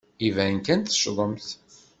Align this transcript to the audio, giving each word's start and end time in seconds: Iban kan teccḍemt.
Iban 0.27 0.55
kan 0.65 0.79
teccḍemt. 0.81 1.47